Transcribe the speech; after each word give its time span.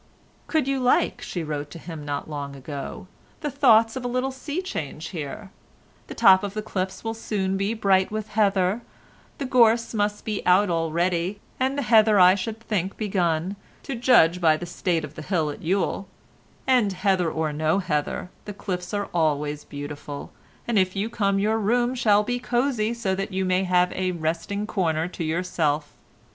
"Could 0.47 0.67
you 0.67 0.79
like," 0.79 1.21
she 1.21 1.43
wrote 1.43 1.69
to 1.69 1.77
him 1.77 2.03
not 2.03 2.27
long 2.27 2.55
ago, 2.55 3.05
"the 3.41 3.51
thoughts 3.51 3.95
of 3.95 4.03
a 4.03 4.07
little 4.07 4.31
sea 4.31 4.59
change 4.59 5.09
here? 5.09 5.51
The 6.07 6.15
top 6.15 6.43
of 6.43 6.55
the 6.55 6.63
cliffs 6.63 7.03
will 7.03 7.13
soon 7.13 7.55
be 7.55 7.75
bright 7.75 8.09
with 8.09 8.29
heather: 8.29 8.81
the 9.37 9.45
gorse 9.45 9.93
must 9.93 10.25
be 10.25 10.43
out 10.43 10.71
already, 10.71 11.39
and 11.59 11.77
the 11.77 11.83
heather 11.83 12.19
I 12.19 12.33
should 12.33 12.59
think 12.59 12.97
begun, 12.97 13.55
to 13.83 13.93
judge 13.93 14.41
by 14.41 14.57
the 14.57 14.65
state 14.65 15.05
of 15.05 15.13
the 15.13 15.21
hill 15.21 15.51
at 15.51 15.61
Ewell, 15.61 16.07
and 16.65 16.91
heather 16.93 17.29
or 17.29 17.53
no 17.53 17.77
heather—the 17.77 18.53
cliffs 18.53 18.95
are 18.95 19.07
always 19.13 19.63
beautiful, 19.65 20.31
and 20.67 20.79
if 20.79 20.95
you 20.95 21.11
come 21.11 21.37
your 21.37 21.59
room 21.59 21.93
shall 21.93 22.23
be 22.23 22.39
cosy 22.39 22.95
so 22.95 23.13
that 23.13 23.31
you 23.31 23.45
may 23.45 23.65
have 23.65 23.91
a 23.93 24.13
resting 24.13 24.65
corner 24.65 25.07
to 25.09 25.23
yourself. 25.23 25.93